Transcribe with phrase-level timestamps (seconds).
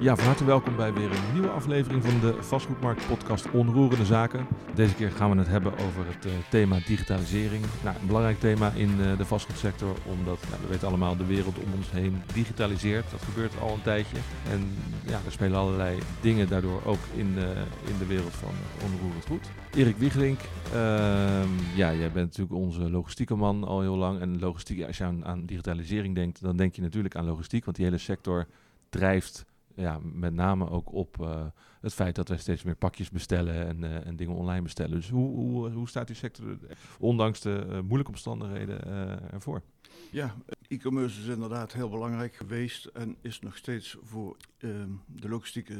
[0.00, 4.46] Ja, van harte welkom bij weer een nieuwe aflevering van de Vastgoedmarkt podcast Onroerende Zaken.
[4.74, 7.64] Deze keer gaan we het hebben over het uh, thema digitalisering.
[7.84, 11.58] Nou, een belangrijk thema in uh, de vastgoedsector, omdat nou, we weten allemaal de wereld
[11.58, 13.10] om ons heen digitaliseert.
[13.10, 14.16] Dat gebeurt al een tijdje.
[14.50, 14.68] En
[15.06, 17.42] ja, er spelen allerlei dingen daardoor ook in, uh,
[17.86, 18.52] in de wereld van
[18.84, 19.50] onroerend goed.
[19.74, 20.40] Erik Wiegelink,
[20.72, 24.20] ehm, ja, jij bent natuurlijk onze logistieke man al heel lang.
[24.20, 27.76] En logistiek, als je aan, aan digitalisering denkt, dan denk je natuurlijk aan logistiek, want
[27.76, 28.46] die hele sector
[28.88, 31.46] drijft ja, met name ook op uh,
[31.80, 34.96] het feit dat wij steeds meer pakjes bestellen en, uh, en dingen online bestellen.
[34.96, 36.58] Dus hoe, hoe, hoe staat die sector,
[36.98, 38.84] ondanks de moeilijke omstandigheden,
[39.32, 39.62] ervoor?
[40.10, 40.34] Ja,
[40.68, 45.74] e-commerce is inderdaad heel belangrijk geweest en is nog steeds voor ehm, de logistieke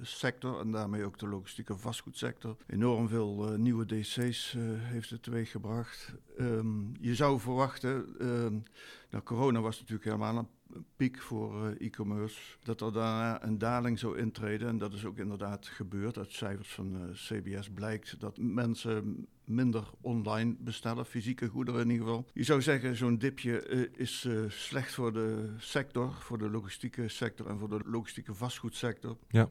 [0.00, 6.14] sector en daarmee ook de logistieke vastgoedsector enorm veel nieuwe DC's heeft het teweeggebracht.
[6.38, 8.62] Um, je zou verwachten, um,
[9.14, 12.40] nou corona was natuurlijk helemaal een piek voor uh, e-commerce.
[12.62, 14.68] Dat er daarna een daling zou intreden.
[14.68, 16.18] En dat is ook inderdaad gebeurd.
[16.18, 22.06] Uit cijfers van uh, CBS blijkt dat mensen minder online bestellen, fysieke goederen in ieder
[22.06, 22.26] geval.
[22.32, 27.46] Je zou zeggen, zo'n dipje uh, is slecht voor de sector, voor de logistieke sector
[27.46, 29.16] en voor de logistieke vastgoedsector.
[29.28, 29.50] Ja.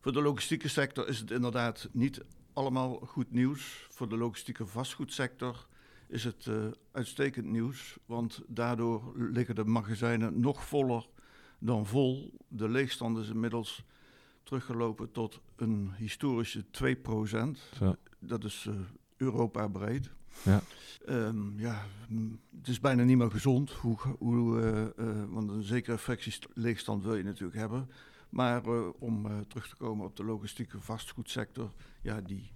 [0.00, 2.20] Voor de logistieke sector is het inderdaad niet
[2.52, 3.86] allemaal goed nieuws.
[3.90, 5.66] Voor de logistieke vastgoedsector
[6.12, 7.98] is het uh, uitstekend nieuws.
[8.06, 11.08] Want daardoor liggen de magazijnen nog voller
[11.58, 12.34] dan vol.
[12.48, 13.84] De leegstand is inmiddels
[14.42, 16.66] teruggelopen tot een historische 2%.
[17.76, 17.96] Zo.
[18.18, 18.74] Dat is uh,
[19.16, 20.10] Europa breed.
[20.42, 20.60] Ja.
[21.08, 21.84] Um, ja,
[22.58, 27.16] het is bijna niet meer gezond, hoe, hoe, uh, uh, want een zekere fractieleegstand wil
[27.16, 27.90] je natuurlijk hebben.
[28.28, 28.62] Maar
[28.98, 32.50] om terug te komen op de logistieke vastgoedsector, ja, die,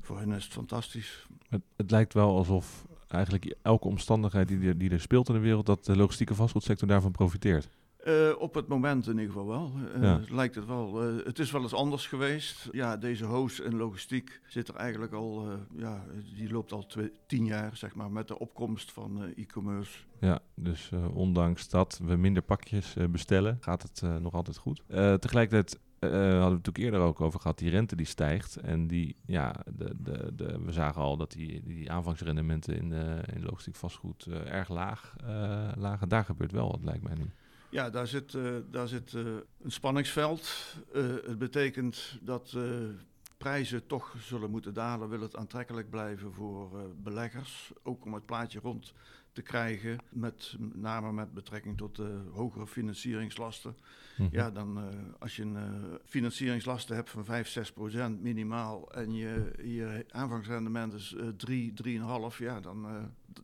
[0.00, 1.26] voor hen is het fantastisch.
[1.48, 5.40] Het, het, lijkt wel alsof eigenlijk elke omstandigheid die er, die er speelt in de
[5.40, 7.68] wereld, dat de logistieke vastgoedsector daarvan profiteert.
[8.06, 9.72] Uh, op het moment in ieder geval wel.
[9.96, 10.20] Uh, ja.
[10.28, 11.08] Lijkt het wel.
[11.08, 12.68] Uh, het is wel eens anders geweest.
[12.72, 16.04] Ja, deze hoos en logistiek zit er eigenlijk al, ja,
[16.36, 16.86] die loopt al
[17.26, 19.98] tien jaar, zeg maar, met de opkomst van e-commerce.
[20.20, 24.82] Ja, dus ondanks dat we minder pakjes bestellen, gaat het nog altijd goed.
[25.18, 28.56] tegelijkertijd hadden we het natuurlijk eerder ook over gehad, die rente die stijgt.
[28.56, 33.34] En die, ja, de, de, de, we zagen al dat die, die aanvangsrendementen in, uh,
[33.34, 35.16] in logistiek vastgoed uh, erg laag
[35.76, 36.08] lagen.
[36.08, 37.30] Daar gebeurt wel wat, lijkt mij nu.
[37.70, 38.36] Ja, daar zit,
[38.70, 40.76] daar zit een spanningsveld.
[41.26, 42.56] het betekent dat
[43.36, 46.70] prijzen toch zullen moeten dalen, wil het aantrekkelijk blijven voor
[47.02, 47.72] beleggers.
[47.82, 48.92] Ook om het plaatje rond
[49.32, 53.76] te krijgen, met name met betrekking tot de hogere financieringslasten.
[54.16, 54.38] Mm -hmm.
[54.38, 54.84] Ja, dan uh,
[55.18, 60.92] als je een uh, financieringslasten hebt van 5, 6 procent minimaal en je, je aanvangsrendement
[60.92, 61.72] is uh, 3,
[62.32, 62.86] 3,5, ja, dan,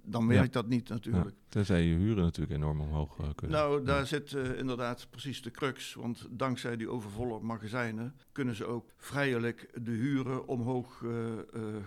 [0.02, 0.60] dan werkt ja.
[0.60, 1.28] dat niet natuurlijk.
[1.28, 3.56] Ja, tenzij je huren natuurlijk enorm omhoog kunnen.
[3.56, 4.04] Nou, daar ja.
[4.04, 9.90] zit inderdaad precies de crux, want dankzij die overvolle magazijnen kunnen ze ook vrijelijk de
[9.90, 11.04] huren omhoog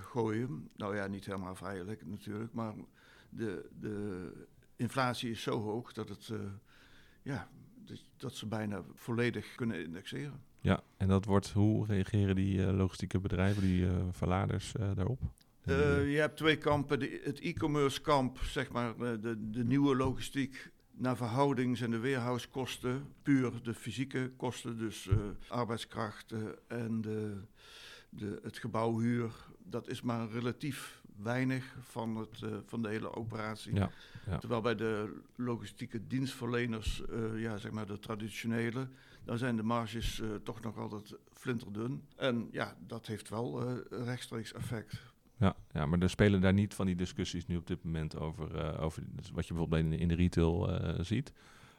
[0.01, 0.69] gooien.
[0.75, 2.73] Nou ja, niet helemaal vrijelijk natuurlijk, maar
[3.31, 4.31] de, de
[4.75, 6.39] inflatie is zo hoog dat, het, uh,
[7.21, 7.49] ja,
[7.85, 10.43] dat, dat, ze bijna volledig kunnen indexeren.
[10.59, 15.21] Ja, en dat wordt, hoe reageren die uh, logistieke bedrijven, die uh, verladers daarop?
[15.63, 16.99] je hebt twee kampen.
[16.99, 23.13] De, het e-commerce kamp, zeg maar, de, de nieuwe logistiek naar verhouding zijn de weerhouskosten
[23.23, 25.09] puur de fysieke kosten, dus
[25.47, 27.37] arbeidskrachten en de,
[28.09, 29.31] de, het gebouwhuur.
[29.63, 33.75] Dat is maar relatief weinig van, het, uh, van de hele operatie.
[33.75, 33.91] Ja,
[34.29, 34.37] ja.
[34.37, 38.87] Terwijl bij de logistieke dienstverleners, uh, ja, zeg maar de traditionele,
[39.23, 42.03] dan zijn de marges uh, toch nog altijd flinterdun.
[42.15, 45.01] En ja, dat heeft wel rechtstreeks effect.
[45.37, 48.79] Ja, ja, maar er spelen daar niet van die discussies nu op dit moment over,
[48.79, 51.33] over wat je bijvoorbeeld in de, in de retail ziet.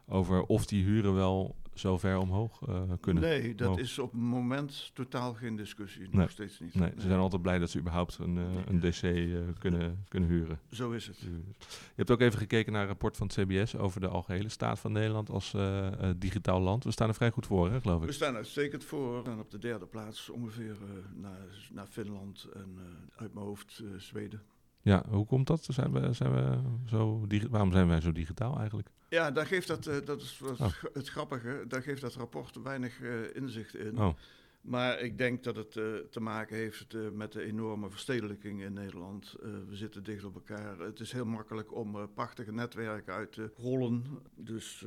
[0.07, 3.23] Over of die huren wel zo ver omhoog uh, kunnen.
[3.23, 6.03] Nee, dat is op het moment totaal geen discussie.
[6.03, 6.29] Nog nee.
[6.29, 6.75] steeds niet.
[6.75, 10.29] Nee, ze zijn altijd blij dat ze überhaupt een, uh, een DC uh, kunnen, kunnen
[10.29, 10.61] huren.
[10.71, 11.19] Zo is het.
[11.19, 11.53] Je
[11.95, 14.93] hebt ook even gekeken naar een rapport van het CBS over de algehele staat van
[14.93, 15.55] Nederland als
[16.17, 16.85] digitaal land.
[16.85, 18.07] We staan er vrij goed voor, hè, geloof ik.
[18.07, 19.27] We staan uitstekend voor.
[19.27, 20.77] En op de derde plaats ongeveer
[21.15, 22.79] naar, naar Finland en
[23.17, 24.43] uit mijn hoofd Zweden.
[24.83, 25.65] Ja, hoe komt dat?
[25.71, 28.89] Zijn we, zijn we zo waarom zijn wij zo digitaal eigenlijk?
[29.09, 30.73] Ja, daar geeft dat, uh, dat is wat oh.
[30.93, 33.99] het grappige, daar geeft dat rapport weinig uh, inzicht in.
[33.99, 34.15] Oh.
[34.61, 39.37] Maar ik denk dat het uh, te maken heeft met de enorme verstedelijking in Nederland.
[39.69, 40.79] we zitten dicht op elkaar.
[40.79, 44.05] Het is heel makkelijk om prachtige netwerken uit te rollen.
[44.35, 44.85] Dus,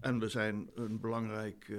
[0.00, 1.72] en we zijn een belangrijk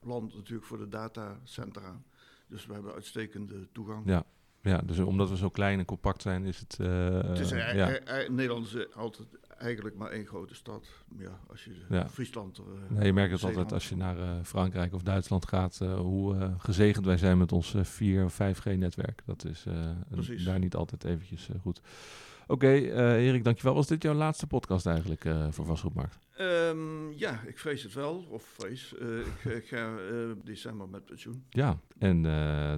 [0.00, 2.02] land natuurlijk voor de datacentra.
[2.46, 4.06] Dus we hebben uitstekende toegang.
[4.06, 4.26] Ja.
[4.64, 6.78] Ja, dus omdat we zo klein en compact zijn, is het.
[6.80, 7.98] Uh, het is ja.
[8.28, 9.28] Nederland is altijd
[9.58, 10.86] eigenlijk maar één grote stad.
[11.18, 12.08] Ja, als je Ja.
[12.08, 12.58] Friesland...
[12.58, 12.64] eh,
[12.96, 15.94] Nee, je merkt het Zeeland- altijd als je naar eh, Frankrijk of Duitsland gaat, eh,
[15.94, 19.22] hoe eh, gezegend wij zijn met ons eh, 4 of 5G-netwerk.
[19.26, 21.80] Dat is eh, daar niet altijd eventjes eh, goed.
[22.46, 23.74] Oké, eh, Erik, dankjewel.
[23.74, 26.18] Was dit jouw laatste podcast eigenlijk eh, voor Vastgoedmarkt?
[26.36, 28.26] Ehm, ja, ik vrees het wel.
[28.30, 28.94] Of vrees.
[28.96, 29.96] Eh, ik, ik ga
[30.44, 31.44] december met pensioen.
[31.48, 32.22] Ja, en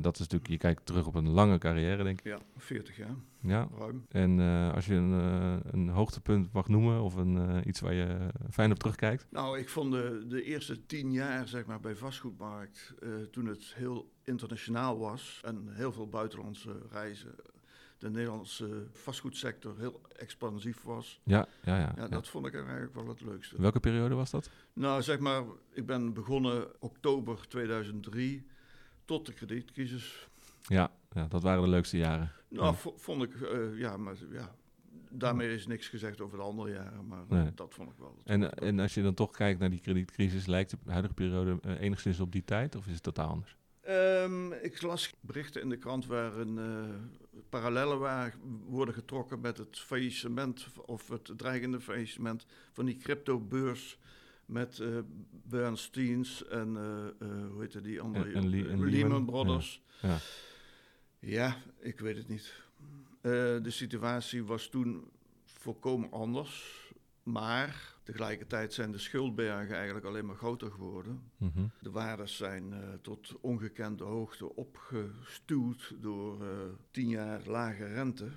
[0.02, 2.24] dat is natuurlijk, je kijkt terug op een lange carrière, denk ik.
[2.24, 4.06] Ja, 40 jaar, Ja, ruim.
[4.08, 4.40] en
[4.74, 5.12] als je een,
[5.70, 8.16] een hoogtepunt mag noemen of een, iets waar je
[8.50, 9.26] fijn op terugkijkt.
[9.30, 12.94] Nou, ik vond de, de eerste tien jaar zeg maar, bij vastgoedmarkt,
[13.30, 17.34] toen het heel internationaal was en heel veel buitenlandse reizen,
[17.98, 21.20] de Nederlandse vastgoedsector heel expansief was.
[21.24, 21.92] Ja, ja, ja.
[21.96, 22.08] Ja, ja.
[22.08, 23.60] dat vond ik eigenlijk wel het leukste.
[23.60, 24.50] Welke periode was dat?
[24.72, 28.46] Nou, zeg maar, ik ben begonnen oktober 2003
[29.04, 30.28] tot de kredietcrisis.
[30.62, 32.32] Ja, ja, dat waren de leukste jaren.
[32.48, 32.90] Nou, Ja.
[32.96, 34.54] vond ik, eh, ja, maar ja,
[35.10, 37.54] daarmee is niks gezegd over de andere jaren, maar Nee.
[37.54, 38.20] dat vond ik wel.
[38.24, 41.80] En, en als je dan toch kijkt naar die kredietcrisis, lijkt de huidige periode eh,
[41.80, 43.56] enigszins op die tijd of is het totaal anders?
[43.80, 46.84] Ehm, ik las berichten in de krant waarin eh
[47.48, 48.32] parallellen waren,
[48.66, 53.98] worden getrokken met het faillissement of het dreigende faillissement van die cryptobeurs
[54.46, 54.98] met eh
[55.30, 58.24] Bernsteins en eh, eh, hoe heette die andere?
[58.28, 59.82] En- en Le- en Lehman, Lehman, Brothers.
[60.02, 60.18] Ja.
[61.18, 62.52] Ja, ik weet het niet.
[63.62, 65.10] De situatie was toen
[65.44, 66.84] volkomen anders.
[67.26, 71.30] Maar tegelijkertijd zijn de schuldbergen eigenlijk alleen maar groter geworden.
[71.36, 71.66] Mhm.
[71.80, 76.48] De waardes zijn eh, tot ongekende hoogte opgestuwd door eh,
[76.90, 78.28] tien jaar lage rente.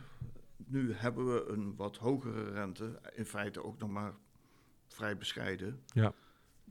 [0.57, 4.13] Nu hebben we een wat hogere rente, in feite ook nog maar
[4.87, 5.83] vrij bescheiden.
[5.85, 6.13] Ja.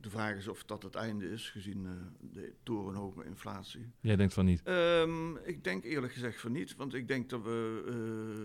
[0.00, 1.92] De vraag is of dat het einde is, gezien eh,
[2.32, 3.90] de torenhoge inflatie.
[4.00, 4.62] Jij denkt van niet.
[4.62, 7.82] Ehm, ik denk eerlijk gezegd van niet, want ik denk dat we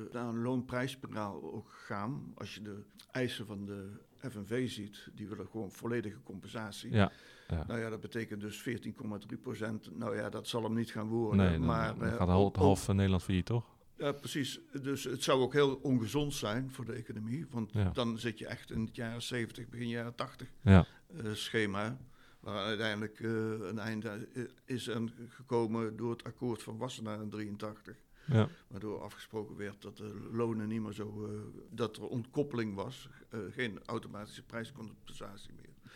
[0.08, 2.32] eh, naar een loonprijsspiraal ook gaan.
[2.36, 3.90] Als je de eisen van de
[4.30, 6.92] FNV ziet, die willen gewoon volledige compensatie.
[6.92, 7.12] Ja,
[7.48, 7.64] ja.
[7.68, 9.98] Nou ja, dat betekent dus 14,3 procent.
[9.98, 11.46] Nou ja, dat zal hem niet gaan worden.
[11.46, 13.73] Nee, dan, maar, dan eh, gaat half, ook- half van Nederland failliet, toch?
[13.98, 14.60] Ja, precies.
[14.82, 17.46] Dus het zou ook heel ongezond zijn voor de economie.
[17.50, 17.90] Want Ja.
[17.90, 20.86] dan zit je echt in het jaren 70, begin jaren 80 Ja,
[21.18, 21.98] eh, schema.
[22.40, 23.30] Waar uiteindelijk eh,
[23.70, 24.28] een einde
[24.66, 27.96] is aan gekomen door het akkoord van Wassenaar in 83.
[28.26, 28.48] ja.
[28.68, 31.26] Waardoor afgesproken werd dat de lonen niet meer zo.
[31.26, 33.10] eh, dat er ontkoppeling was.
[33.52, 35.92] geen automatische prijscompensatie meer.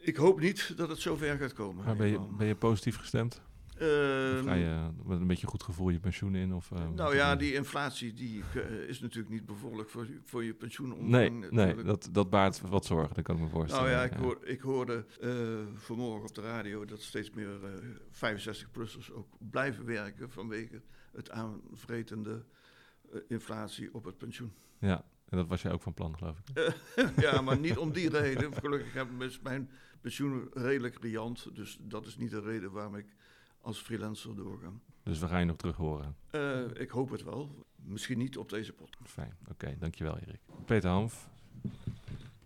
[0.00, 1.84] Ik hoop niet dat het zover gaat komen.
[1.84, 3.42] Maar ben je, ben je positief gestemd?
[3.80, 6.54] Ehm, ga je met een beetje goed gevoel je pensioen in?
[6.54, 10.44] Of, eh, nou ja, die inflatie die, eh, is natuurlijk niet bevorderlijk voor, je- voor
[10.44, 11.10] je pensioenomvang.
[11.10, 13.84] Nee, nee dat, dat baart wat zorgen, dat kan ik me voorstellen.
[13.84, 15.30] Nou ja, ik, hoor, ik hoorde eh,
[15.74, 17.70] vanmorgen op de radio dat steeds meer eh
[18.10, 22.44] 65-plussers ook blijven werken vanwege het aanvretende
[23.28, 24.52] inflatie op het pensioen.
[24.78, 26.74] Ja, en dat was jij ook van plan, geloof ik.
[27.24, 28.54] ja, maar niet om die reden.
[28.54, 32.94] Gelukkig heb ik is mijn pensioen redelijk riant, dus dat is niet de reden waarom
[32.96, 33.06] ik
[33.60, 34.72] als freelancer doorga.
[35.02, 36.16] Dus we gaan je nog terug horen.
[36.30, 37.64] Eh, ik hoop het wel.
[37.76, 39.10] Misschien niet op deze podcast.
[39.10, 40.40] Fijn, oké, dankjewel Erik.
[40.64, 41.28] Peter Hanf,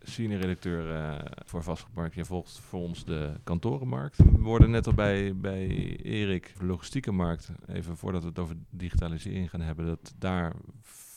[0.03, 2.15] senior redacteur eh, voor Vastgoedmarkt.
[2.15, 4.17] Je volgt voor ons de kantorenmarkt.
[4.17, 8.57] We worden net al bij, bij Erik, de logistieke markt, even voordat we het over
[8.71, 10.55] digitalisering gaan hebben, dat daar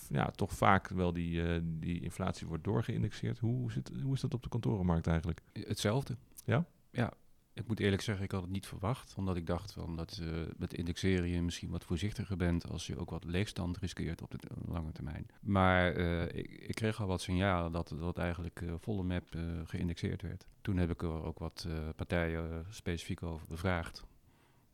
[0.09, 3.39] ja, toch vaak wel die, eh, die inflatie wordt doorgeïndexeerd.
[3.39, 5.41] Hoe, zit, hoe is dat op de kantorenmarkt eigenlijk?
[5.53, 6.17] Hetzelfde.
[6.45, 6.65] Ja?
[6.91, 7.13] Ja.
[7.57, 9.13] Ik moet eerlijk zeggen, ik had het niet verwacht.
[9.17, 12.97] Omdat ik dacht van dat eh, met indexeren je misschien wat voorzichtiger bent als je
[12.97, 15.27] ook wat leegstand riskeert op de lange termijn.
[15.41, 19.23] Maar eh, ik, ik kreeg al wat signalen dat dat eigenlijk eh, volle map
[19.65, 20.45] geïndexeerd werd.
[20.61, 24.05] Toen heb ik er ook wat partijen specifiek over bevraagd.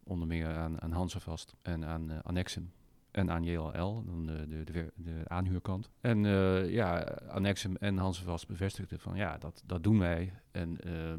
[0.03, 2.71] Onder meer aan, aan Hansevast en aan Annexum.
[3.13, 5.89] En aan JLL, dan de, de, de, aanhuurkant.
[6.01, 10.33] En eh, ja, Annexum en Hansevast bevestigden van ja, dat, dat doen wij.
[10.51, 11.13] En eh,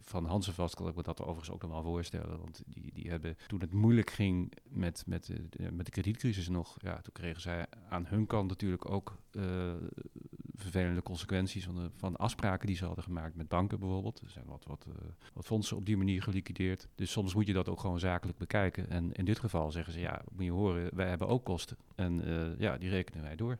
[0.00, 2.38] van Hansevast kan ik me dat overigens ook nog wel voorstellen.
[2.38, 6.48] Want die, die hebben, toen het moeilijk ging met, met, de, de- met de kredietcrisis
[6.48, 9.74] nog, ja, toen kregen zij aan hun kant natuurlijk ook eh,
[10.58, 14.20] vervelende consequenties van, de, van afspraken die ze hadden gemaakt met banken bijvoorbeeld.
[14.20, 14.94] Er zijn wat, wat, eh,
[15.34, 16.88] wat fondsen op die manier geliquideerd.
[16.94, 18.90] Dus soms moet je dat ook gewoon zakelijk bekijken.
[18.90, 21.76] En in dit geval zeggen ze, ja, moet je horen, wij hebben ook kosten.
[21.94, 23.58] En eh, ja, die rekenen wij door.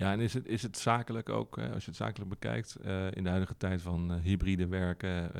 [0.00, 3.22] Ja, en is het, is het zakelijk ook, als je het zakelijk bekijkt, eh, in
[3.22, 5.34] de huidige tijd van eh, hybride werken,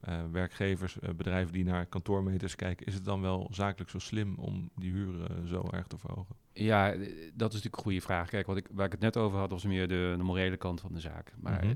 [0.00, 4.70] eh, werkgevers, bedrijven die naar kantoormeters kijken, is het dan wel zakelijk zo slim om
[4.76, 6.36] die huren zo erg te verhogen?
[6.52, 8.28] Ja, dat is natuurlijk een goede vraag.
[8.28, 10.80] Kijk, wat ik, waar ik het net over had, was meer de, de morele kant
[10.80, 11.32] van de zaak.
[11.40, 11.74] Maar Mhm.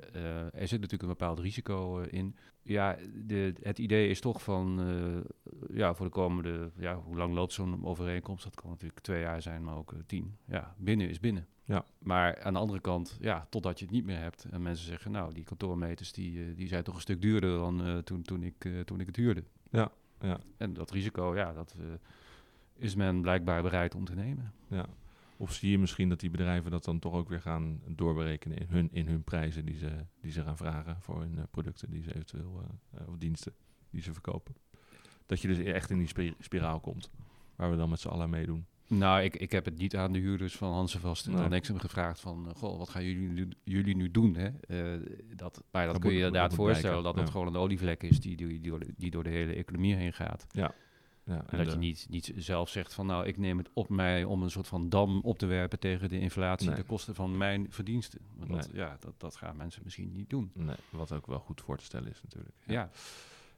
[0.53, 2.37] er zit natuurlijk een bepaald risico in.
[2.63, 4.81] Ja, de, het idee is toch van,
[5.73, 8.45] ja, voor de komende, ja, hoe lang loopt zo'n overeenkomst?
[8.45, 10.37] Dat kan natuurlijk twee jaar zijn, maar ook tien.
[10.45, 11.47] Ja, binnen is binnen.
[11.69, 11.85] Ja.
[11.99, 14.45] Maar aan de andere kant, ja, totdat je het niet meer hebt.
[14.45, 17.85] En mensen zeggen, nou, die kantoormeters die, eh, die zijn toch een stuk duurder dan
[17.85, 19.45] eh, toen, toen, ik, eh, toen ik het huurde.
[19.71, 20.41] Ja, ja.
[20.57, 21.75] En dat risico, ja, dat
[22.77, 24.53] is men blijkbaar bereid om te nemen.
[24.69, 24.87] Ja.
[25.37, 28.67] Of zie je misschien dat die bedrijven dat dan toch ook weer gaan doorberekenen in
[28.69, 32.15] hun, in hun prijzen die ze, die ze gaan vragen voor hun producten die ze
[32.15, 32.63] eventueel,
[33.07, 33.53] of diensten
[33.91, 34.55] die ze verkopen.
[35.27, 37.11] Dat je dus echt in die spi- spiraal komt,
[37.57, 38.67] waar we dan met z'n allen meedoen.
[38.89, 41.43] Nou, ik, ik heb het niet aan de huurders van Hansenvast en Nee.
[41.43, 42.49] Annexum gevraagd van...
[42.49, 44.35] eh, Goh, wat gaan jullie, nu- jullie nu doen?
[44.35, 44.47] Hè?
[44.47, 45.01] Eh,
[45.37, 47.31] dat, maar dat Dat kun je moet- inderdaad voorstellen dat het ja.
[47.31, 50.13] gewoon een olievlek is die, die, die, door de, die door de hele economie heen
[50.13, 50.47] gaat.
[50.51, 50.75] Ja,
[51.25, 53.89] En en dat de- je niet, niet zelf zegt van nou, ik neem het op
[53.89, 56.77] mij om een soort van dam op te werpen tegen de inflatie Nee.
[56.77, 58.21] ten koste van mijn verdiensten.
[58.37, 60.51] Want dat, ja, dat, dat gaan mensen misschien niet doen.
[60.55, 62.55] Nee, wat ook wel goed voor te stellen is natuurlijk.
[62.67, 62.91] Ja,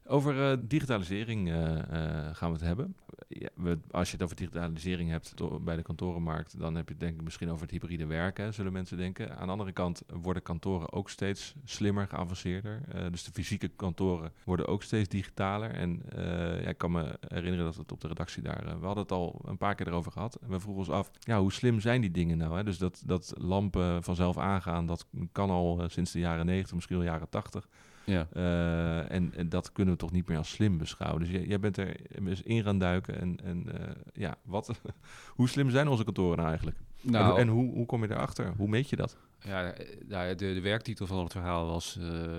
[0.07, 2.95] Over eh, digitalisering eh, eh, gaan we het hebben.
[3.28, 3.49] Ja,
[3.90, 7.23] als je het over digitalisering hebt bij de kantorenmarkt, dan heb je het denk ik
[7.23, 9.37] misschien over het hybride werken, zullen mensen denken.
[9.37, 12.80] Aan de andere kant worden kantoren ook steeds slimmer, geavanceerder.
[13.11, 15.71] Dus de fysieke kantoren worden ook steeds digitaler.
[15.71, 16.02] En
[16.62, 19.40] ja, ik kan me herinneren dat het op de redactie daar, we hadden het al
[19.45, 20.38] een paar keer erover gehad.
[20.47, 22.57] We vroegen ons af, ja, hoe slim zijn die dingen nou?
[22.57, 22.64] Hè?
[22.64, 27.07] Dus dat, dat lampen vanzelf aangaan, dat kan al sinds de jaren 90, misschien wel
[27.07, 27.69] jaren 80.
[28.04, 28.26] Ja.
[28.33, 31.21] Eh, en, en dat kunnen we toch niet meer als slim beschouwen.
[31.21, 33.21] Dus jij, jij bent er eens in gaan duiken.
[33.21, 34.80] En, en eh, ja, wat,
[35.37, 36.76] hoe slim zijn onze kantoren nou eigenlijk?
[37.04, 38.52] en, Nou, hoe- en hoe, hoe kom je erachter?
[38.57, 39.16] Hoe meet je dat?
[39.45, 41.95] ja, eh, nou, de, de werktitel van het verhaal was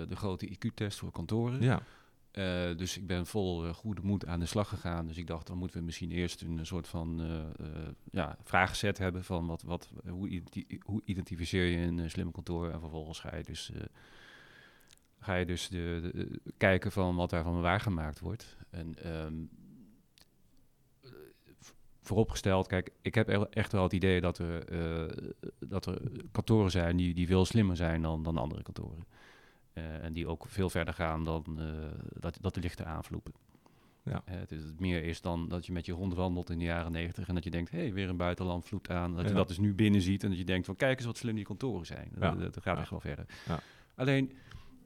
[0.10, 1.62] de grote IQ-test voor kantoren.
[1.62, 1.82] Ja,
[2.76, 5.08] dus ik ben vol goede moed aan de slag gegaan.
[5.08, 7.68] Dus ik dacht, dan moeten we misschien eerst een soort van eh,
[8.12, 12.70] ja, vragenset hebben van wat, wat, hoe, identi- hoe identificeer je een eh, slim kantoor.
[12.70, 13.72] En vervolgens ga je dus,
[15.22, 18.58] ga je dus de, de- kijken van wat daarvan waargemaakt wordt.
[18.70, 18.96] En
[21.60, 25.18] v- vooropgesteld, kijk, ik heb echt wel het idee dat er, eh,
[25.60, 26.02] dat er
[26.32, 29.06] kantoren zijn die, die veel slimmer zijn dan, dan andere kantoren.
[29.74, 31.66] Eh, en die ook veel verder gaan dan eh,
[32.20, 33.34] dat, dat de lichten aanvloepen.
[34.04, 34.22] Ja.
[34.26, 36.92] Het is het meer is dan dat je met je hond wandelt in de jaren
[36.92, 39.16] negentig en dat je denkt, hé, hey, weer een buitenland vloed aan.
[39.16, 41.18] Dat je dat dus nu binnen ziet en dat je denkt van, kijk eens wat
[41.18, 42.12] slim die kantoren zijn.
[42.20, 42.32] Ja.
[42.32, 43.26] Dat, dat gaat echt wel verder.
[43.48, 43.60] Ja.
[43.96, 44.32] Alleen,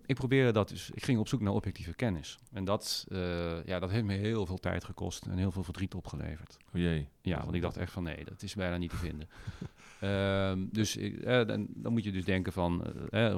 [0.05, 2.37] ik probeerde dat dus, ik ging op zoek naar objectieve kennis.
[2.51, 5.93] En dat, eh, ja, dat heeft me heel veel tijd gekost en heel veel verdriet
[5.93, 6.57] opgeleverd.
[6.73, 7.07] oh jee.
[7.21, 9.27] Ja, want ik dacht echt van nee, dat is bijna niet te vinden.
[9.99, 13.31] Ehm, dus ik, eh, dan, dan moet je dus denken van, eh,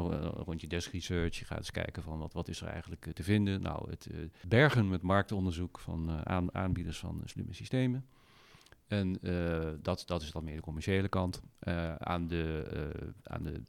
[0.45, 3.23] rond je desk research, je gaat eens kijken van wat, wat is er eigenlijk te
[3.23, 3.61] vinden.
[3.61, 4.09] Nou, het
[4.47, 8.05] bergen met marktonderzoek van aan, aanbieders van slimme systemen.
[8.87, 11.41] En eh, dat, dat is dan meer de commerciële kant.
[11.59, 13.61] Eh, aan de, eh, aan de,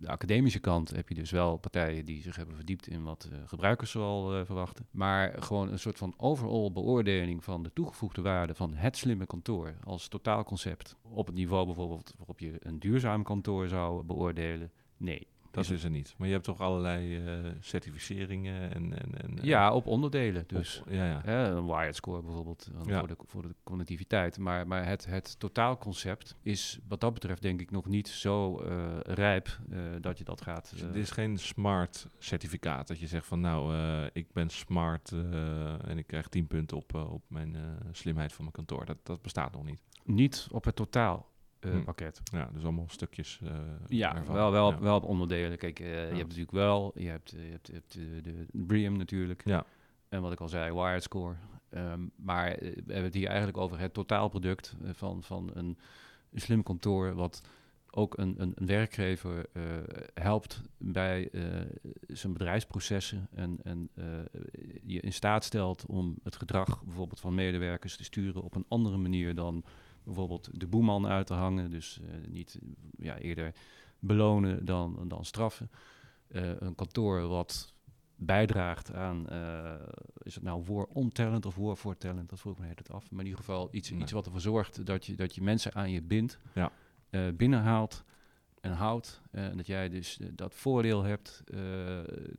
[0.00, 3.90] de academische kant heb je dus wel partijen die zich hebben verdiept in wat gebruikers
[3.90, 4.86] zoal verwachten.
[4.90, 9.74] Maar gewoon een soort van overall beoordeling van de toegevoegde waarde van het slimme kantoor
[9.84, 10.96] als totaalconcept.
[11.02, 14.70] Op het niveau bijvoorbeeld waarop je een duurzaam kantoor zou beoordelen.
[14.96, 15.26] Nee.
[15.54, 16.14] Dat is er niet.
[16.18, 18.92] Maar je hebt toch allerlei eh, certificeringen en...
[19.02, 20.44] en, en eh, Ja, op onderdelen.
[20.46, 21.20] Dus op- ja, ja.
[21.24, 22.98] Hè, een wired score bijvoorbeeld eh, Ja.
[22.98, 24.38] voor, de, voor de connectiviteit.
[24.38, 28.98] Maar, maar het, het totaalconcept is wat dat betreft denk ik nog niet zo eh,
[29.00, 30.70] rijp eh, dat je dat gaat...
[30.72, 32.88] Dus eh, dit is geen smart certificaat.
[32.88, 36.76] Dat je zegt van nou, eh, ik ben smart eh, en ik krijg 10 punten
[36.76, 37.60] op, eh, op mijn eh,
[37.92, 38.84] slimheid van mijn kantoor.
[38.84, 39.80] Dat, dat bestaat nog niet.
[40.04, 41.32] niet op het totaal
[41.64, 41.82] eh, Hm.
[41.84, 42.20] pakket.
[42.24, 43.40] Ja, dus allemaal stukjes.
[43.44, 43.50] eh,
[43.86, 44.34] Ja, ervan.
[44.34, 44.78] wel, wel, Ja.
[44.80, 45.58] wel op onderdelen.
[45.58, 48.96] Kijk, eh, je hebt natuurlijk wel, je hebt, je hebt, je hebt eh, de BREEAM
[48.96, 49.42] natuurlijk.
[49.44, 49.64] Ja.
[50.08, 51.34] En wat ik al zei, wired score.
[51.70, 55.78] Ehm, maar we hebben het hier eigenlijk over het totaalproduct van, van een,
[56.32, 57.42] een slim kantoor, wat
[57.90, 59.46] ook een, een, een werkgever
[60.14, 61.30] helpt bij
[62.06, 63.90] zijn bedrijfsprocessen en, en
[64.82, 68.96] je in staat stelt om het gedrag bijvoorbeeld van medewerkers te sturen op een andere
[68.96, 69.64] manier dan
[70.04, 71.70] bijvoorbeeld de boeman uit te hangen.
[71.70, 72.58] Dus eh, niet
[72.98, 73.54] ja, eerder
[73.98, 75.70] belonen dan, dan straffen.
[76.28, 77.74] Eh, een kantoor wat
[78.16, 79.74] bijdraagt aan, eh,
[80.22, 82.28] is het nou war on talent of for talent?
[82.28, 83.10] Dat vroeg ik me net af.
[83.10, 85.90] Maar in ieder geval iets, iets wat ervoor zorgt dat je, dat je mensen aan
[85.90, 86.72] je bindt, Ja.
[87.34, 88.04] binnenhaalt
[88.60, 89.22] en houdt.
[89.30, 91.42] en dat jij dus dat voordeel hebt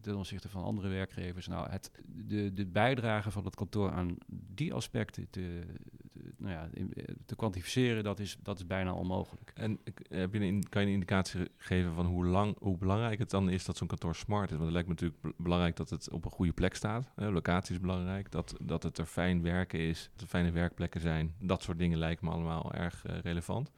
[0.01, 1.47] ten opzichte van andere werkgevers.
[1.47, 5.61] Nou, het, de, de bijdrage van het kantoor aan die aspecten te,
[6.04, 6.04] te,
[6.45, 9.51] nou ja, eh, te kwantificeren, dat is, dat is bijna onmogelijk.
[9.55, 12.77] En ik- heb je een, kan je een indicatie ge- geven van hoe, lang, hoe
[12.77, 14.57] belangrijk het dan is dat zo'n kantoor smart is?
[14.57, 17.11] Want het lijkt me natuurlijk be- belangrijk dat het op een goede plek staat.
[17.15, 17.29] Hè?
[17.29, 18.31] Locatie is belangrijk.
[18.31, 20.09] Dat, dat het er fijn werken is.
[20.11, 21.33] Dat er fijne werkplekken zijn.
[21.39, 23.71] Dat soort dingen lijken me allemaal erg eh, relevant.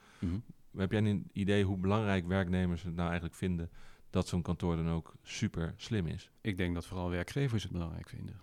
[0.78, 3.70] Heb jij een idee hoe belangrijk werknemers het nou eigenlijk vinden
[4.10, 6.30] dat zo'n kantoor dan ook super slim is?
[6.42, 8.36] Ik denk dat vooral werkgevers het belangrijk vinden.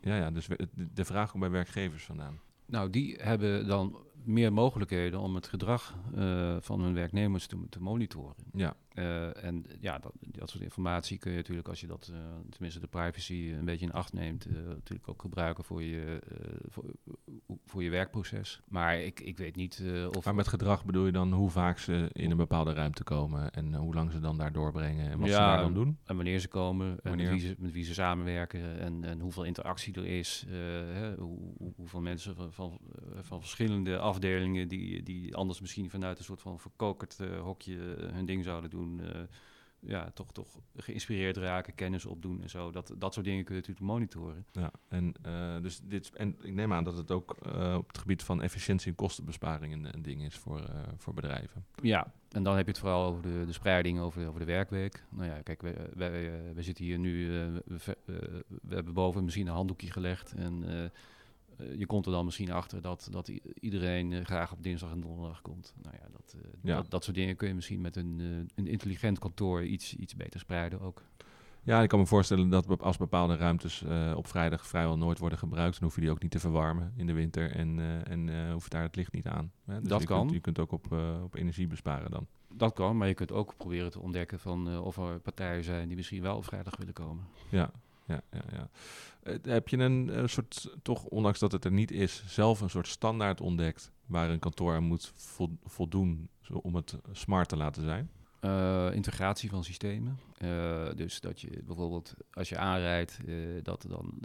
[0.00, 0.48] Ja, ja dus
[0.94, 2.40] de vraag komt bij werkgevers vandaan.
[2.66, 7.80] Nou, die hebben dan meer mogelijkheden om het gedrag uh, van hun werknemers te, te
[7.80, 8.34] monitoren.
[8.52, 8.76] Ja.
[8.94, 12.18] Uh, en ja, dat, dat soort informatie kun je natuurlijk, als je dat, uh,
[12.50, 16.20] tenminste de privacy een beetje in acht neemt, natuurlijk ook gebruiken voor je,
[16.68, 16.84] voor,
[17.66, 18.60] voor, je werkproces.
[18.68, 19.82] Maar ik, ik weet niet
[20.12, 20.24] of...
[20.24, 23.74] Maar met gedrag bedoel je dan hoe vaak ze in een bepaalde ruimte komen en
[23.74, 25.98] hoe lang ze dan daar doorbrengen en wat ja, ze daar dan doen?
[26.04, 27.26] En wanneer ze komen, wanneer?
[27.26, 31.14] En met, wie ze, met wie ze samenwerken en, en hoeveel interactie er is, hè,
[31.14, 32.78] hoe, hoeveel mensen van, van,
[33.20, 38.12] van verschillende afdelingen die, die anders misschien vanuit een soort van verkokerd uh, hokje uh,
[38.12, 39.00] hun ding zouden doen.
[39.00, 39.08] Uh,
[39.80, 42.70] ja, toch, toch geïnspireerd raken, kennis opdoen en zo.
[42.70, 44.46] Dat, dat soort dingen kun je natuurlijk monitoren.
[44.52, 45.14] Ja, en,
[45.62, 47.36] dus dit, en ik neem aan dat het ook
[47.76, 51.64] op het gebied van efficiëntie en kostenbesparing een, een ding is voor, voor bedrijven.
[51.82, 55.04] Ja, en dan heb je het vooral over de, de spreiding over, over de werkweek.
[55.10, 57.28] Nou ja, kijk, wij, wij, wij zitten hier nu,
[57.64, 57.96] we,
[58.62, 60.64] we, hebben boven misschien een handdoekje gelegd en
[61.76, 63.28] je komt er dan misschien achter dat, dat
[63.60, 65.74] iedereen uh, graag op dinsdag en donderdag komt.
[65.82, 66.76] Nou ja, dat, uh, ja.
[66.76, 68.20] dat, dat, soort dingen kun je misschien met een,
[68.54, 71.02] een intelligent kantoor iets, iets beter spreiden ook.
[71.62, 73.84] Ja, ik kan me voorstellen dat als bepaalde ruimtes
[74.14, 77.06] op vrijdag vrijwel nooit worden gebruikt, dan hoef je die ook niet te verwarmen in
[77.06, 79.52] de winter en, en hoeft daar het licht niet aan.
[79.64, 79.80] Hè?
[79.80, 80.20] Dus dat je kan.
[80.20, 82.26] Kunt, je kunt ook op, op energie besparen dan.
[82.54, 85.96] Dat kan, maar je kunt ook proberen te ontdekken van of er partijen zijn die
[85.96, 87.24] misschien wel op vrijdag willen komen.
[87.50, 87.70] Ja,
[88.06, 88.68] ja, ja, ja.
[89.22, 92.70] Uh, heb je een, een, soort, toch, ondanks dat het er niet is, zelf een
[92.70, 95.12] soort standaard ontdekt waar een kantoor aan moet
[95.64, 98.10] voldoen om het smart te laten zijn?
[98.40, 100.18] Uh, integratie van systemen.
[100.42, 103.18] Uh, dus dat je bijvoorbeeld als je aanrijdt,
[103.62, 104.20] dat dan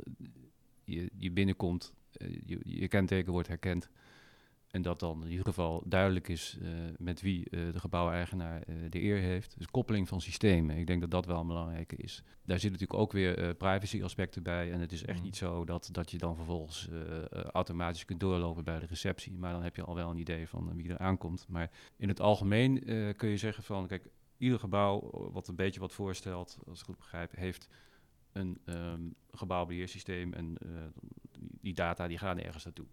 [0.84, 1.94] je, je binnenkomt,
[2.46, 3.90] je, je kenteken wordt herkend.
[4.72, 8.76] En dat dan in ieder geval duidelijk is uh, met wie uh, de gebouweigenaar uh,
[8.90, 9.58] de eer heeft.
[9.58, 10.78] Dus koppeling van systemen.
[10.78, 12.24] Ik denk dat dat wel een belangrijke is.
[12.26, 14.72] Daar zitten natuurlijk ook weer privacy aspecten bij.
[14.72, 15.24] En het is echt mm.
[15.24, 16.90] niet zo dat, dat je dan vervolgens
[17.52, 19.38] automatisch kunt doorlopen bij de receptie.
[19.38, 21.46] Maar dan heb je al wel een idee van wie er aankomt.
[21.50, 22.84] Maar in het algemeen
[23.16, 26.98] kun je zeggen van, kijk, ieder gebouw wat een beetje wat voorstelt, als ik goed
[26.98, 27.68] begrijp, heeft
[28.32, 30.34] een um, gebouwbeheersysteem.
[30.34, 30.58] En
[31.40, 32.86] die data die gaan ergens naartoe.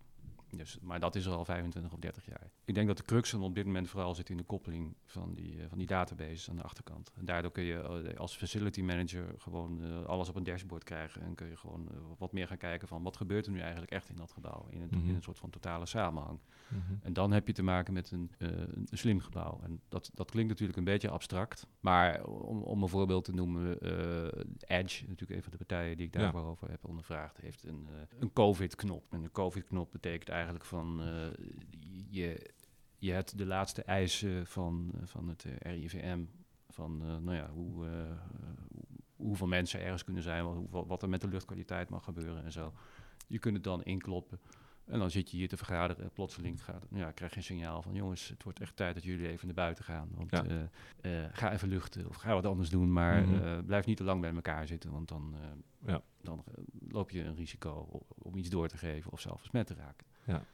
[0.56, 2.50] Dus, maar dat is er al 25 of 30 jaar.
[2.64, 5.56] Ik denk dat de crux op dit moment vooral zit in de koppeling van die,
[5.56, 7.12] uh, van die databases aan de achterkant.
[7.14, 11.22] En daardoor kun je uh, als facility manager gewoon uh, alles op een dashboard krijgen.
[11.22, 14.08] En kun je gewoon wat meer gaan kijken van wat gebeurt er nu eigenlijk echt
[14.08, 14.66] in dat gebouw.
[14.70, 15.08] In, Mhm.
[15.08, 16.38] in een soort van totale samenhang.
[17.02, 19.60] En dan heb je te maken met een, een slim gebouw.
[19.62, 21.66] En dat, dat klinkt natuurlijk een beetje abstract.
[21.80, 23.78] Maar om, om een voorbeeld te noemen,
[24.66, 26.46] Edge, natuurlijk een van de partijen die ik daarvoor ja.
[26.46, 29.04] over heb ondervraagd, heeft een, een COVID-knop.
[29.10, 31.26] En een COVID-knop betekent eigenlijk van uh,
[32.10, 32.50] je,
[32.98, 36.24] je hebt de laatste eisen van, van het uh, RIVM.
[36.68, 37.86] Van nou ja, hoe,
[39.16, 42.72] hoeveel mensen ergens kunnen zijn, wat, wat er met de luchtkwaliteit mag gebeuren en zo.
[43.26, 44.40] Je kunt het dan inkloppen.
[44.88, 47.82] En dan zit je hier te vergaderen en plotseling gaat, ja, krijg je een signaal
[47.82, 47.94] van...
[47.94, 50.08] jongens, het wordt echt tijd dat jullie even naar buiten gaan.
[50.14, 50.44] Want ja.
[50.44, 52.92] uh, uh, ga even luchten of ga wat anders doen.
[52.92, 53.44] Maar mm -hmm.
[53.44, 54.90] uh, blijf niet te lang bij elkaar zitten.
[54.90, 55.34] Want dan,
[55.86, 56.02] ja.
[56.20, 56.44] dan
[56.88, 60.06] loop je een risico om iets door te geven of zelf besmet te raken.
[60.28, 60.44] Ja.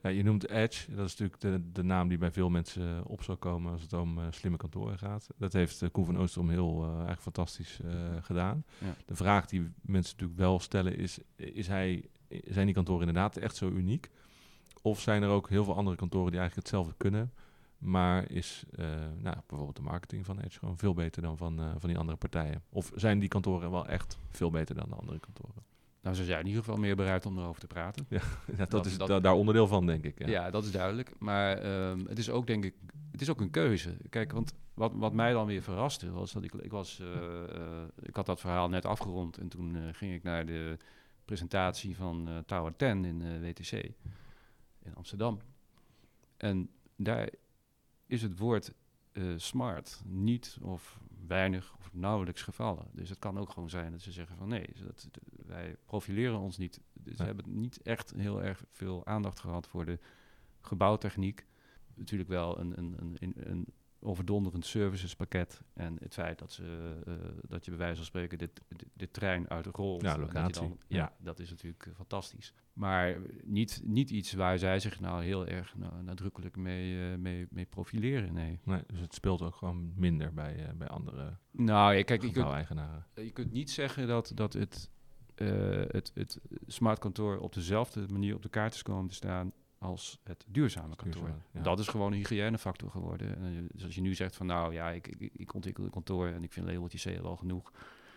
[0.00, 0.94] ja, je noemt Edge.
[0.94, 3.92] Dat is natuurlijk de, de naam die bij veel mensen op zal komen als het
[3.92, 5.26] om slimme kantoren gaat.
[5.36, 7.80] Dat heeft Koen van Oosterom heel eigenlijk fantastisch
[8.20, 8.64] gedaan.
[8.78, 8.94] Ja.
[9.06, 13.56] De vraag die mensen natuurlijk wel stellen is, is hij zijn die kantoren inderdaad echt
[13.56, 14.10] zo uniek?
[14.82, 17.32] Of zijn er ook heel veel andere kantoren die eigenlijk hetzelfde kunnen,
[17.78, 18.86] maar is uh,
[19.18, 22.18] nou, bijvoorbeeld de marketing van Edge gewoon veel beter dan van, uh, van die andere
[22.18, 22.62] partijen?
[22.68, 25.62] Of zijn die kantoren wel echt veel beter dan de andere kantoren?
[26.06, 28.06] Nou, ze zijn in ieder geval meer bereid om erover te praten.
[28.08, 28.20] Ja,
[28.56, 30.18] dat, dat, is dat, da daar onderdeel van, denk ik.
[30.18, 31.12] Ja, ja dat is duidelijk.
[31.18, 32.74] Maar um, het is ook, denk ik,
[33.10, 33.96] het is ook een keuze.
[34.10, 38.16] Kijk, want wat, wat mij dan weer verraste, was dat ik, ik was, uh, ik
[38.16, 40.76] had dat verhaal net afgerond en toen ging ik naar de
[41.24, 43.72] presentatie van Tower 10 in WTC
[44.82, 45.38] in Amsterdam.
[46.36, 47.28] En daar
[48.06, 48.72] is het woord
[49.36, 52.86] smart niet of weinig of nauwelijks gevallen.
[52.92, 55.08] Dus het kan ook gewoon zijn dat ze zeggen van nee, dat,
[55.46, 56.80] wij profileren ons niet.
[56.92, 57.24] Dus we Ja.
[57.34, 59.98] hebben niet echt heel erg veel aandacht gehad voor de
[60.60, 61.46] gebouwtechniek.
[61.94, 63.66] Natuurlijk wel een, een, een, een
[64.06, 67.14] overdonderend servicespakket en het feit dat, ze, uh,
[67.48, 70.02] dat je bij wijze van spreken dit, dit, dit trein uit de rol.
[70.02, 70.60] Ja, locatie.
[70.60, 70.96] Dan, Ja.
[70.96, 71.12] ja.
[71.18, 72.54] dat is natuurlijk uh, fantastisch.
[72.72, 77.46] Maar niet, niet iets waar zij zich nou heel erg nou, nadrukkelijk mee, uh, mee,
[77.50, 78.60] mee profileren, nee.
[78.64, 82.30] Nee, dus het speelt ook gewoon minder bij, uh, bij andere Nou, ja, kijk, je
[82.30, 82.46] kunt,
[83.14, 84.90] je kunt niet zeggen dat, dat het,
[85.34, 89.52] het, het smartkantoor op dezelfde manier op de kaart is komen te staan
[89.86, 91.22] als het duurzame kantoor.
[91.22, 91.60] Duurzaam, ja.
[91.62, 93.36] Dat is gewoon een hygiënefactor geworden.
[93.38, 95.90] En, je- dus als je nu zegt van nou ja, ik, ik, ik ontwikkel een
[95.90, 97.72] kantoor en ik vind labeltje C wel genoeg,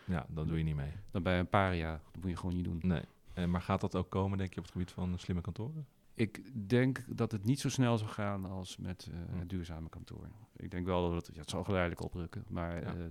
[0.05, 0.91] Ja, dan doe je niet mee.
[1.11, 2.79] dan bij een paar jaar, dat moet je gewoon niet doen.
[2.83, 3.01] Nee.
[3.33, 5.85] Eh, maar gaat dat ook komen, denk je, op het gebied van slimme kantoren?
[6.13, 9.47] ik denk dat het niet zo snel zal gaan als met eh, Hm.
[9.47, 10.31] duurzame kantoren.
[10.55, 12.93] Ik denk wel dat het, ja, het zal geleidelijk oprukken, maar Ja.
[12.93, 13.05] eh,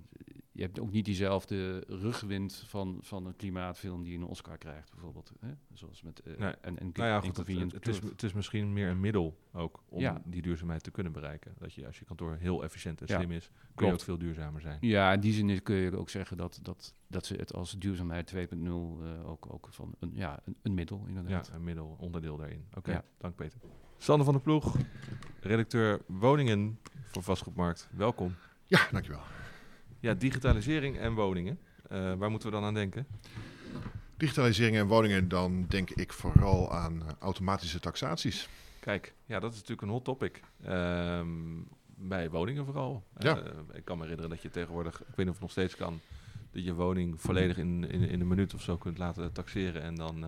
[0.59, 5.33] je hebt ook niet diezelfde rugwind van, van een klimaatfilm die een Oscar krijgt, bijvoorbeeld.
[5.40, 5.49] Hè?
[5.75, 6.51] Zoals met eh, Nee.
[6.61, 9.01] en, en Nou ja, goed, het, Inconvenient het, het is, het is misschien meer een
[9.01, 10.23] middel ook om Ja.
[10.25, 11.55] die duurzaamheid te kunnen bereiken.
[11.59, 13.92] Dat je als je kantoor heel efficiënt en Ja, slim is, kun je klopt.
[13.92, 14.79] ook veel duurzamer zijn.
[14.81, 18.35] Ja, in die zin kun je ook zeggen dat, dat, dat ze het als duurzaamheid
[18.35, 21.51] 2.0 eh, ook, ook van een, ja, een, een middel Ja, inderdaad.
[21.55, 22.64] een middel, onderdeel daarin.
[22.75, 23.05] Oké, Ja.
[23.18, 23.61] dank Peter.
[23.99, 24.77] Sander van der Ploeg,
[25.40, 26.79] redacteur woningen
[27.11, 27.88] voor Vastgoedmarkt.
[27.97, 28.35] Welkom.
[28.64, 29.21] Ja, dankjewel.
[30.00, 31.58] Ja, digitalisering en woningen.
[31.88, 33.06] Eh, waar moeten we dan aan denken?
[34.16, 38.48] Digitalisering en woningen, dan denk ik vooral aan eh, automatische taxaties.
[38.80, 40.40] Kijk, ja, dat is natuurlijk een hot topic.
[40.64, 41.28] Ehm,
[41.87, 43.04] bij woningen vooral.
[43.18, 43.38] Ja.
[43.38, 45.76] Eh, ik kan me herinneren dat je tegenwoordig, ik weet niet of het nog steeds
[45.76, 46.00] kan,
[46.50, 49.94] dat je woning volledig in, in, in een minuut of zo kunt laten taxeren en
[49.94, 50.26] dan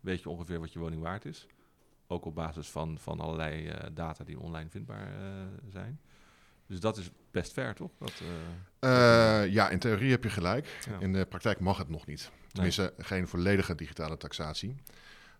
[0.00, 1.46] weet je ongeveer wat je woning waard is.
[2.06, 5.12] Ook op basis van, van allerlei data die online vindbaar
[5.68, 6.00] zijn.
[6.72, 7.90] Dus dat is best ver, toch?
[7.98, 8.12] Dat,
[8.80, 10.78] eh, Eh, ja, in theorie heb je gelijk.
[10.90, 10.98] Ja.
[10.98, 12.30] In de praktijk mag het nog niet.
[12.52, 14.76] Tenminste, geen volledige digitale taxatie.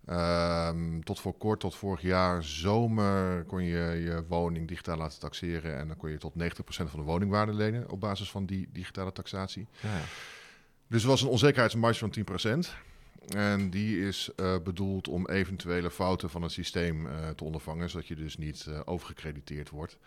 [0.07, 5.77] Ehm, tot voor kort, tot vorig jaar zomer, kon je je woning digitaal laten taxeren.
[5.79, 9.12] En dan kon je tot 90% van de woningwaarde lenen op basis van die digitale
[9.12, 9.66] taxatie.
[9.81, 10.01] ja.
[10.88, 12.75] Dus er was een onzekerheidsmarge van 10%.
[13.29, 18.16] En die is eh, bedoeld om eventuele fouten van het systeem te ondervangen, zodat je
[18.16, 19.99] dus niet overgecrediteerd wordt.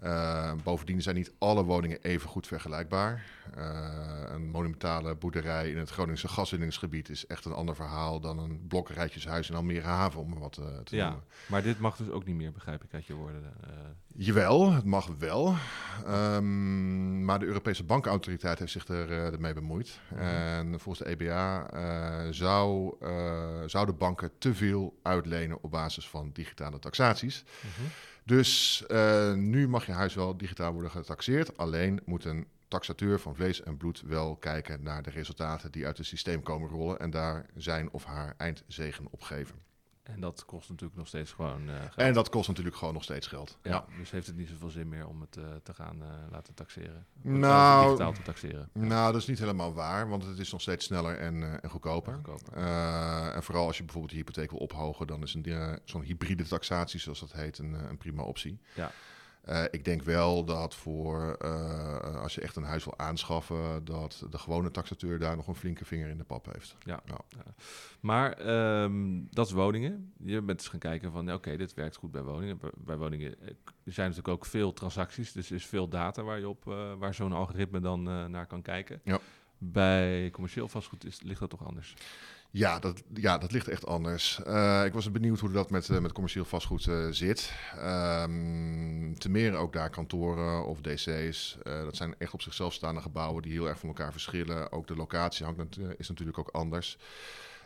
[0.00, 3.24] Eh, bovendien zijn niet alle woningen even goed vergelijkbaar.
[3.54, 8.66] Eh, een monumentale boerderij in het Groningse gaswinningsgebied is echt een ander verhaal dan een
[8.68, 11.04] blok rijtjeshuis in Almere Haven, om maar wat eh, te Ja.
[11.08, 11.24] noemen.
[11.46, 13.42] Maar dit mag dus ook niet meer, begrijp ik uit je woorden.
[14.18, 15.54] Jawel, het mag wel.
[16.06, 20.00] Ehm, maar de Europese bankautoriteit heeft zich er, ermee bemoeid.
[20.10, 20.20] Mhm.
[20.20, 21.66] En volgens de EBA
[22.32, 22.94] zou,
[23.66, 27.44] zouden banken te veel uitlenen op basis van digitale taxaties.
[27.60, 27.88] Mhm.
[28.26, 31.56] Dus eh, nu mag je huis wel digitaal worden getaxeerd.
[31.56, 35.98] Alleen moet een taxateur van vlees en bloed wel kijken naar de resultaten die uit
[35.98, 36.98] het systeem komen rollen.
[36.98, 39.65] En daar zijn of haar eindzegen op geven.
[40.12, 41.94] En dat kost natuurlijk nog steeds gewoon eh, geld.
[41.96, 43.58] En dat kost natuurlijk gewoon nog steeds geld.
[43.62, 46.54] Ja, dus heeft het niet zoveel zin meer om het eh, te gaan eh, laten
[46.54, 47.06] taxeren?
[47.22, 48.68] Nou, digitaal te taxeren.
[48.72, 52.14] Nou, dat is niet helemaal waar, want het is nog steeds sneller en, en goedkoper.
[52.14, 52.52] Goedkoper.
[52.52, 56.44] Eh, en vooral als je bijvoorbeeld je hypotheek wil ophogen, dan is een, zo'n hybride
[56.44, 58.58] taxatie, zoals dat heet, een, een prima optie.
[58.74, 58.90] Ja.
[59.46, 64.26] Eh, ik denk wel dat voor eh, als je echt een huis wil aanschaffen, dat
[64.30, 66.76] de gewone taxateur daar nog een flinke vinger in de pap heeft.
[66.78, 67.00] Ja.
[67.04, 67.18] Ja.
[67.28, 67.54] Ja.
[68.00, 70.12] Maar ehm, dat is woningen.
[70.24, 72.60] Je bent eens gaan kijken van, ja, oké, dit werkt goed bij woningen.
[72.76, 73.54] Bij, woningen eh,
[73.84, 76.64] zijn natuurlijk ook veel transacties, dus er is veel data waar, je op,
[76.98, 79.00] waar zo'n algoritme dan naar kan kijken.
[79.04, 79.18] Ja.
[79.58, 81.94] Bij commercieel vastgoed is, ligt dat toch anders?
[82.56, 84.42] Ja, dat, ja, dat ligt echt anders.
[84.42, 87.52] Eh, ik was benieuwd hoe dat met, eh, met commercieel vastgoed eh, zit.
[87.78, 91.58] Ehm te meer ook daar kantoren of DC's.
[91.62, 94.72] dat zijn echt op zichzelf staande gebouwen die heel erg van elkaar verschillen.
[94.72, 96.98] Ook de locatie hangt, is natuurlijk ook anders.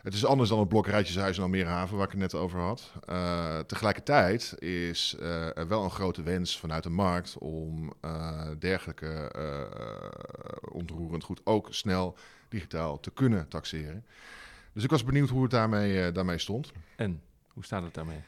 [0.03, 2.59] Het is anders dan het blok Rijtjeshuis in Almere Haven, waar ik het net over
[2.59, 2.91] had.
[3.67, 7.93] Tegelijkertijd is er wel een grote wens vanuit de markt om
[8.59, 9.31] dergelijke
[10.71, 12.17] ontroerend goed ook snel
[12.49, 14.05] digitaal te kunnen taxeren.
[14.73, 16.71] Dus ik was benieuwd hoe het daarmee, eh, daarmee stond.
[16.95, 18.19] En, hoe staat het daarmee?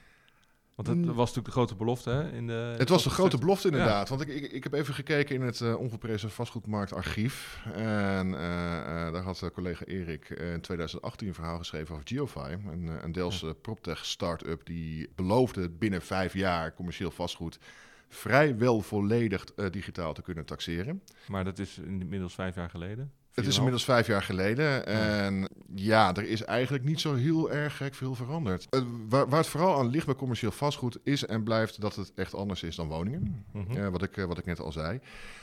[0.75, 1.05] Want dat Mm.
[1.05, 2.75] was natuurlijk de grote belofte hè, in de...
[2.77, 4.09] Het was de grote belofte inderdaad.
[4.09, 7.61] Want ik, ik, ik heb even gekeken in het eh, ongeprezen vastgoedmarktarchief.
[7.73, 12.55] En eh, daar had collega Erik in 2018 een verhaal geschreven over Geofy.
[12.67, 17.59] Een, een PropTech start-up die beloofde binnen vijf jaar commercieel vastgoed
[18.09, 21.01] vrijwel volledig digitaal te kunnen taxeren.
[21.27, 23.11] Maar dat is inmiddels vijf jaar geleden.
[23.33, 23.55] Het is 4,5.
[23.57, 24.85] inmiddels vijf jaar geleden.
[24.85, 28.67] En ja, er is eigenlijk niet zo heel erg gek veel veranderd.
[28.69, 32.11] Eh, waar, waar het vooral aan ligt bij commercieel vastgoed is en blijft dat het
[32.15, 33.45] echt anders is dan woningen.
[33.53, 33.77] Mhm.
[33.77, 34.99] Eh, wat, ik, eh, wat ik net al zei.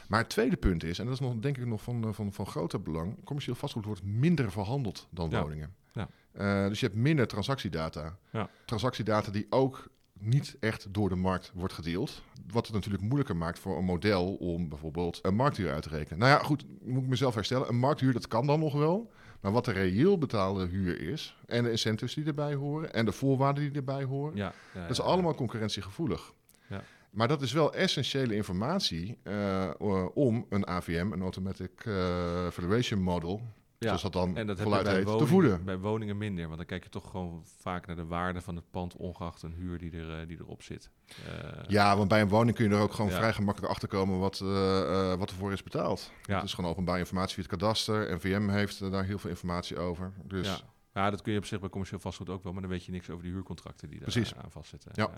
[0.09, 2.47] Maar het tweede punt is, en dat is nog, denk ik nog van, van, van
[2.47, 5.43] groter belang, commercieel vastgoed wordt minder verhandeld dan Ja.
[5.43, 5.75] woningen.
[5.93, 6.69] Ja.
[6.69, 8.17] Dus je hebt minder transactiedata.
[8.33, 8.49] Ja.
[8.65, 12.23] Transactiedata die ook niet echt door de markt wordt gedeeld.
[12.47, 16.19] Wat het natuurlijk moeilijker maakt voor een model om bijvoorbeeld een markthuur uit te rekenen.
[16.19, 17.69] Nou ja, goed, moet ik mezelf herstellen.
[17.69, 19.11] Een markthuur, dat kan dan nog wel.
[19.41, 23.13] Maar wat de reëel betaalde huur is, en de incentives die erbij horen, en de
[23.13, 26.33] voorwaarden die erbij horen, Ja, ja, dat is allemaal concurrentiegevoelig.
[26.67, 26.83] Ja.
[27.11, 29.71] Maar dat is wel essentiële informatie eh,
[30.15, 33.41] om een AVM, een Automatic eh, Valuation Model.
[33.89, 35.65] Zoals dat dan En dat voluit bij heet, te voeden.
[35.65, 38.71] bij woningen minder, want dan kijk je toch gewoon vaak naar de waarde van het
[38.71, 40.91] pand, ongeacht een huur die, er, eh, die erop zit.
[41.27, 43.17] Eh, Ja, want bij een woning kun je er ook gewoon Ja.
[43.17, 46.11] vrij gemakkelijk achter komen wat, eh, wat ervoor is betaald.
[46.23, 46.35] Ja.
[46.35, 48.15] Het is gewoon openbaar informatie via het kadaster.
[48.15, 50.13] NVM heeft daar heel veel informatie over.
[50.25, 50.59] Dus Ja.
[50.95, 52.93] Ja, dat kun je op zich bij commercieel vastgoed ook wel, maar dan weet je
[52.93, 54.35] niks over die huurcontracten die daar Precies.
[54.35, 54.91] aan vastzitten.
[54.95, 55.11] Ja.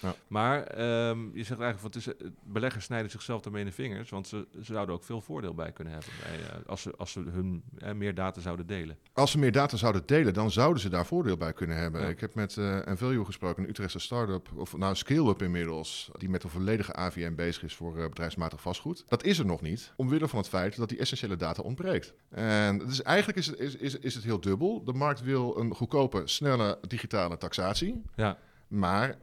[0.00, 0.14] Ja.
[0.26, 3.74] Maar ehm, je zegt eigenlijk, van, het is, eh, beleggers snijden zichzelf daarmee in de
[3.74, 6.94] vingers, want ze, ze zouden ook veel voordeel bij kunnen hebben bij, eh, als, ze,
[6.96, 8.98] als ze hun eh, meer data zouden delen.
[9.12, 12.00] Als ze meer data zouden delen, dan zouden ze daar voordeel bij kunnen hebben.
[12.00, 12.08] Ja.
[12.08, 16.42] Ik heb met uh, Envalue gesproken, een Utrechtse start-up, of nou scale-up inmiddels, die met
[16.42, 19.04] een volledige AVM bezig is voor uh, bedrijfsmatig vastgoed.
[19.08, 22.14] Dat is er nog niet, omwille van het feit dat die essentiële data ontbreekt.
[22.30, 24.84] En dus eigenlijk is het, is, is, is het heel dubbel.
[24.84, 29.14] De markt wil een goedkope, snelle digitale taxatie, Ja, maar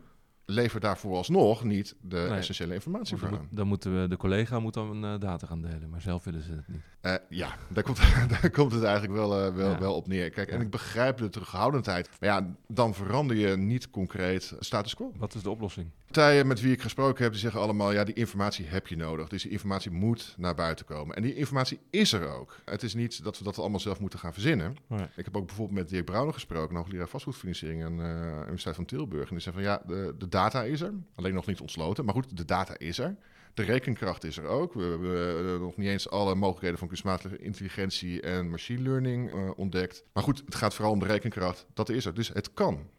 [0.45, 2.37] levert daarvoor alsnog niet de Nee.
[2.37, 3.47] essentiële informatie voor dan, aan.
[3.51, 6.51] dan moeten we, de collega moet dan eh, data gaan delen, maar zelf willen ze
[6.51, 6.81] het niet.
[7.01, 7.97] Eh, ja, daar komt,
[8.41, 9.79] daar komt het eigenlijk wel, eh, wel, Ja.
[9.79, 10.29] wel op neer.
[10.29, 12.09] Kijk, en ik begrijp de terughoudendheid.
[12.19, 15.11] Maar ja, dan verander je niet concreet status quo.
[15.15, 15.89] Wat is de oplossing?
[16.13, 17.91] Partijen met wie ik gesproken heb, die zeggen allemaal...
[17.91, 19.29] ja, die informatie heb je nodig.
[19.29, 21.15] Dus die informatie moet naar buiten komen.
[21.15, 22.57] En die informatie is er ook.
[22.65, 24.75] Het is niet dat we dat allemaal zelf moeten gaan verzinnen.
[24.87, 25.07] Nee.
[25.15, 26.75] Ik heb ook bijvoorbeeld met Dirk Brouwer gesproken...
[26.75, 29.23] hoogleraar vastgoedfinanciering aan de Universiteit van Tilburg.
[29.23, 30.93] En die zei van ja, de, de data is er.
[31.15, 32.05] Alleen nog niet ontsloten.
[32.05, 33.15] Maar goed, de data is er.
[33.53, 34.73] De rekenkracht is er ook.
[34.73, 39.49] We hebben eh, nog niet eens alle mogelijkheden van kunstmatige intelligentie en machine learning eh,
[39.55, 40.03] ontdekt.
[40.13, 41.65] Maar goed, het gaat vooral om de rekenkracht.
[41.73, 42.13] Dat is er.
[42.13, 42.89] Dus het kan.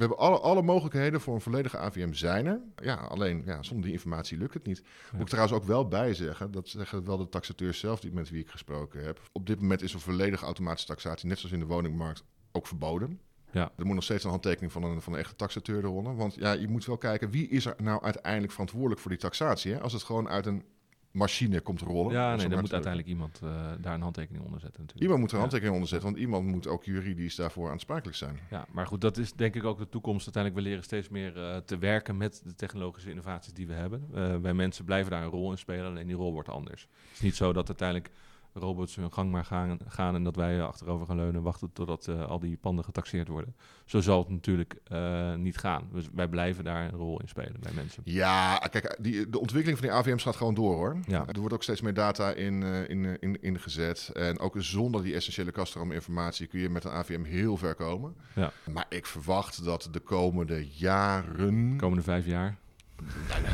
[0.00, 2.60] We hebben alle, alle mogelijkheden voor een volledige AVM zijn er.
[2.76, 4.82] Ja, alleen ja, zonder die informatie lukt het niet.
[5.12, 8.30] Moet ik trouwens ook wel bij zeggen, dat zeggen wel de taxateurs zelf die, met
[8.30, 9.20] wie ik gesproken heb.
[9.32, 13.20] Op dit moment is een volledige automatische taxatie, net zoals in de woningmarkt, ook verboden.
[13.50, 13.72] Ja.
[13.76, 16.16] Er moet nog steeds een handtekening van een, van een echte taxateur eronder.
[16.16, 19.72] Want ja, je moet wel kijken, wie is er nou uiteindelijk verantwoordelijk voor die taxatie?
[19.72, 19.80] Hè?
[19.80, 20.64] Als het gewoon uit een
[21.10, 22.12] machine komt rollen.
[22.12, 25.02] Ja, nee, dan moet te uiteindelijk iemand eh, daar een handtekening onder zetten natuurlijk.
[25.10, 25.48] Iemand moet er een Ja.
[25.48, 28.38] handtekening onder zetten, want iemand moet ook juridisch daarvoor aansprakelijk zijn.
[28.50, 30.24] Ja, maar goed, dat is denk ik ook de toekomst.
[30.24, 34.08] Uiteindelijk, we leren steeds meer eh, te werken met de technologische innovaties die we hebben.
[34.14, 36.82] Eh wij mensen blijven daar een rol in spelen, alleen die rol wordt anders.
[36.82, 38.10] Het is niet zo dat uiteindelijk
[38.52, 42.08] robots hun gang maar gaan, gaan en dat wij achterover gaan leunen en wachten totdat
[42.08, 43.54] eh, al die panden getaxeerd worden.
[43.84, 45.88] Zo zal het natuurlijk eh, niet gaan.
[45.92, 48.02] Dus wij blijven daar een rol in spelen bij mensen.
[48.04, 50.98] Ja, kijk, die, de ontwikkeling van die AVM's gaat gewoon door hoor.
[51.06, 51.26] Ja.
[51.26, 54.10] Er wordt ook steeds meer data in, eh, in, in, ingezet.
[54.12, 58.14] En ook zonder die essentiële kaststroom-informatie kun je met een AVM heel ver komen.
[58.34, 58.52] Ja.
[58.72, 61.70] Maar ik verwacht dat de komende jaren.
[61.70, 62.56] De komende vijf jaar.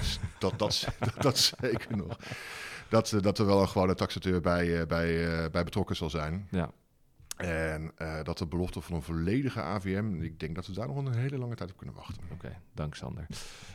[0.01, 2.19] Is- dat, dat, dat, dat zeker nog.
[2.89, 6.11] Dat, eh, dat er wel een gewone taxateur bij, eh, bij, eh, bij betrokken zal
[6.11, 6.49] zijn.
[6.51, 6.71] Ja.
[7.37, 11.15] En dat de belofte van een volledige AVM, ik denk dat we daar nog een
[11.15, 12.23] hele lange tijd op kunnen wachten.
[12.33, 13.27] Oké, dank Sander.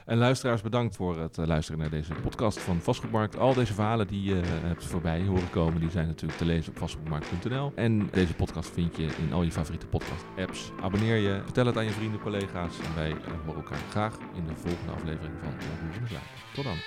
[0.05, 3.37] En luisteraars, bedankt voor het luisteren naar deze podcast van Vastgoedmarkt.
[3.37, 6.77] Al deze verhalen die je hebt voorbij horen komen, die zijn natuurlijk te lezen op
[6.77, 7.71] vastgoedmarkt.nl.
[7.75, 10.71] En deze podcast vind je in al je favoriete podcast-apps.
[10.81, 12.79] Abonneer je, vertel het aan je vrienden, collega's.
[12.79, 15.53] En wij horen elkaar graag in de volgende aflevering van
[16.07, 16.27] Zaken.
[16.53, 16.77] Tot dan.